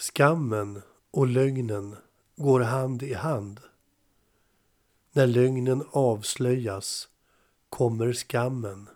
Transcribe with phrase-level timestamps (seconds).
[0.00, 1.96] Skammen och lögnen
[2.36, 3.60] går hand i hand.
[5.12, 7.08] När lögnen avslöjas
[7.70, 8.88] kommer skammen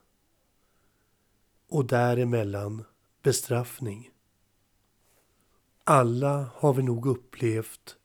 [1.69, 2.85] och däremellan
[3.23, 4.11] bestraffning.
[5.85, 7.97] Alla har vi nog upplevt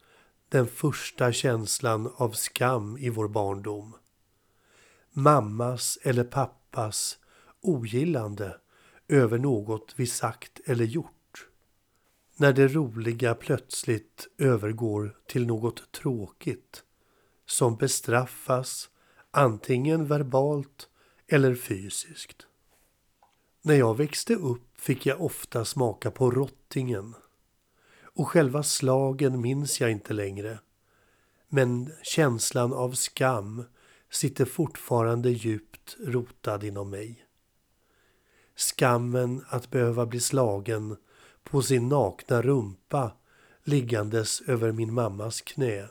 [0.48, 3.94] den första känslan av skam i vår barndom.
[5.10, 7.18] Mammas eller pappas
[7.60, 8.56] ogillande
[9.08, 11.19] över något vi sagt eller gjort.
[12.40, 16.84] När det roliga plötsligt övergår till något tråkigt
[17.46, 18.90] som bestraffas
[19.30, 20.88] antingen verbalt
[21.28, 22.46] eller fysiskt.
[23.62, 27.14] När jag växte upp fick jag ofta smaka på rottingen
[28.02, 30.58] och själva slagen minns jag inte längre.
[31.48, 33.64] Men känslan av skam
[34.10, 37.24] sitter fortfarande djupt rotad inom mig.
[38.56, 40.96] Skammen att behöva bli slagen
[41.44, 43.12] på sin nakna rumpa
[43.64, 45.88] liggandes över min mammas knä.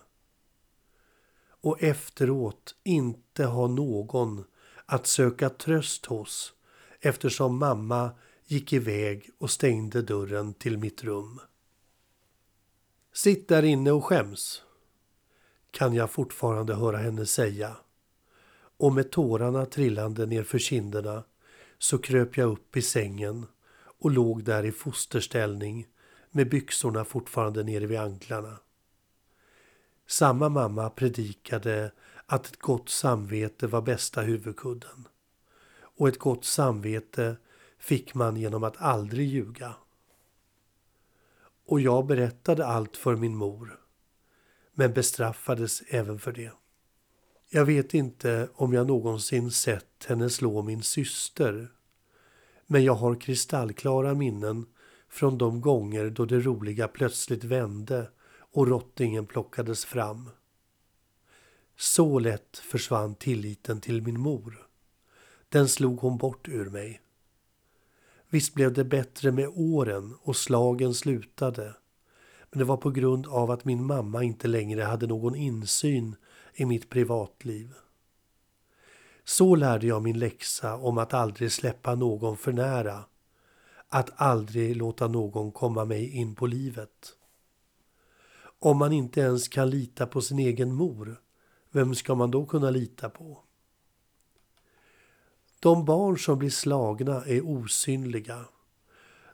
[1.61, 4.43] Och efteråt inte ha någon
[4.85, 6.53] att söka tröst hos
[7.01, 8.11] eftersom mamma
[8.45, 11.39] gick iväg och stängde dörren till mitt rum.
[13.13, 14.63] Sitt där inne och skäms,
[15.71, 17.75] kan jag fortfarande höra henne säga.
[18.77, 21.23] Och med tårarna trillande nerför kinderna
[21.77, 23.45] så kröp jag upp i sängen
[23.99, 25.87] och låg där i fosterställning
[26.31, 28.59] med byxorna fortfarande nere vid anklarna.
[30.07, 31.91] Samma mamma predikade
[32.25, 35.07] att ett gott samvete var bästa huvudkudden.
[35.81, 37.37] Och ett gott samvete
[37.79, 39.75] fick man genom att aldrig ljuga.
[41.65, 43.79] Och jag berättade allt för min mor,
[44.73, 46.51] men bestraffades även för det.
[47.49, 51.71] Jag vet inte om jag någonsin sett henne slå min syster,
[52.71, 54.65] men jag har kristallklara minnen
[55.09, 58.09] från de gånger då det roliga plötsligt vände
[58.51, 60.29] och rottingen plockades fram.
[61.77, 64.67] Så lätt försvann tilliten till min mor.
[65.49, 67.01] Den slog hon bort ur mig.
[68.29, 71.75] Visst blev det bättre med åren och slagen slutade.
[72.51, 76.15] Men det var på grund av att min mamma inte längre hade någon insyn
[76.53, 77.73] i mitt privatliv.
[79.29, 83.03] Så lärde jag min läxa om att aldrig släppa någon för nära.
[83.89, 87.15] Att aldrig låta någon komma mig in på livet.
[88.59, 91.21] Om man inte ens kan lita på sin egen mor,
[91.71, 93.43] vem ska man då kunna lita på?
[95.59, 98.45] De barn som blir slagna är osynliga.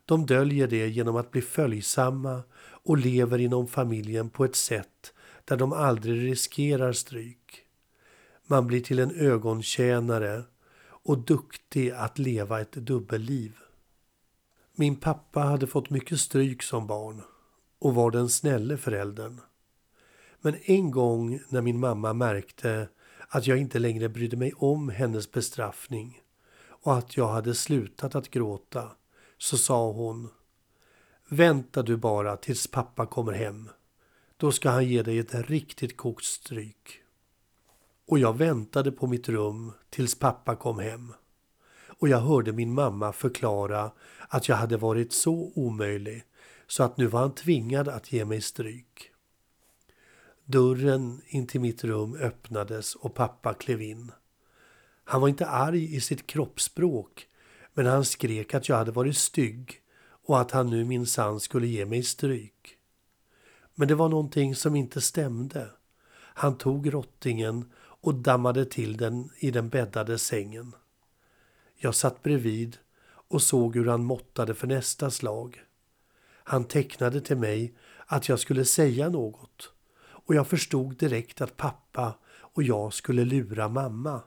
[0.05, 5.13] De döljer det genom att bli följsamma och lever inom familjen på ett sätt
[5.45, 7.64] där de aldrig riskerar stryk.
[8.47, 10.43] Man blir till en ögontjänare
[10.87, 13.57] och duktig att leva ett dubbelliv.
[14.75, 17.21] Min pappa hade fått mycket stryk som barn
[17.79, 19.41] och var den snälle föräldern.
[20.41, 22.89] Men en gång när min mamma märkte
[23.27, 26.21] att jag inte längre brydde mig om hennes bestraffning
[26.67, 28.91] och att jag hade slutat att gråta
[29.37, 30.29] så sa hon
[31.29, 33.69] Vänta du bara tills pappa kommer hem.
[34.37, 37.04] Då ska han ge dig ett riktigt kokt stryk.
[38.07, 41.13] Och jag väntade på mitt rum tills pappa kom hem.
[41.99, 43.91] Och jag hörde min mamma förklara
[44.29, 46.23] att jag hade varit så omöjlig
[46.67, 49.11] så att nu var han tvingad att ge mig stryk.
[50.45, 54.11] Dörren in till mitt rum öppnades och pappa klev in.
[55.03, 57.27] Han var inte arg i sitt kroppsspråk
[57.73, 59.81] men han skrek att jag hade varit stygg
[60.27, 62.77] och att han nu minsann skulle ge mig stryk.
[63.75, 65.69] Men det var någonting som inte stämde.
[66.17, 67.71] Han tog rottingen
[68.05, 70.73] och dammade till den i den bäddade sängen.
[71.75, 72.77] Jag satt bredvid
[73.07, 75.61] och såg hur han måttade för nästa slag.
[76.43, 82.13] Han tecknade till mig att jag skulle säga något och jag förstod direkt att pappa
[82.37, 84.21] och jag skulle lura mamma.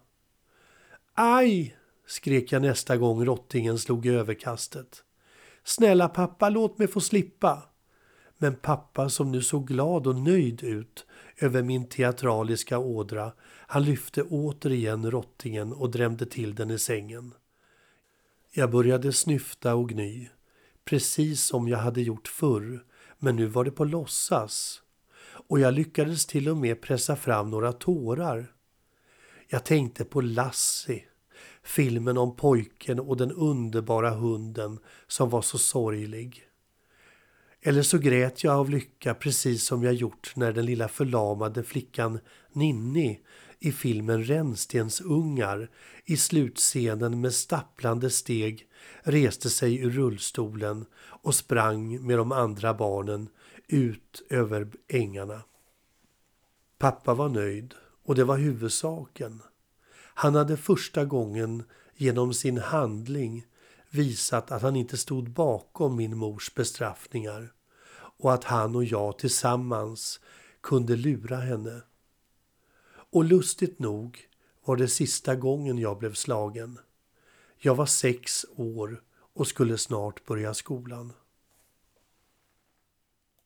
[1.14, 1.76] Aj!
[2.06, 5.04] skrek jag nästa gång rottingen slog i överkastet.
[5.64, 7.62] Snälla pappa, låt mig få slippa.
[8.38, 11.06] Men pappa som nu såg glad och nöjd ut
[11.36, 13.32] över min teatraliska ådra,
[13.66, 17.34] han lyfte återigen rottingen och drämde till den i sängen.
[18.52, 20.28] Jag började snyfta och gny,
[20.84, 22.84] precis som jag hade gjort förr,
[23.18, 24.82] men nu var det på låtsas.
[25.22, 28.52] Och jag lyckades till och med pressa fram några tårar.
[29.48, 31.04] Jag tänkte på Lassie,
[31.62, 36.47] filmen om pojken och den underbara hunden som var så sorglig.
[37.62, 42.18] Eller så grät jag av lycka precis som jag gjort när den lilla förlamade flickan
[42.52, 43.20] Ninni
[43.58, 45.70] i filmen Rännstensungar
[46.04, 48.66] i slutscenen med stapplande steg
[49.02, 50.86] reste sig ur rullstolen
[51.22, 53.28] och sprang med de andra barnen
[53.68, 55.42] ut över ängarna.
[56.78, 57.74] Pappa var nöjd
[58.04, 59.42] och det var huvudsaken.
[60.14, 61.62] Han hade första gången
[61.96, 63.46] genom sin handling
[63.90, 67.52] visat att han inte stod bakom min mors bestraffningar
[68.18, 70.20] och att han och jag tillsammans
[70.60, 71.82] kunde lura henne.
[73.10, 74.28] Och lustigt nog
[74.64, 76.78] var det sista gången jag blev slagen.
[77.58, 79.02] Jag var sex år
[79.34, 81.12] och skulle snart börja skolan.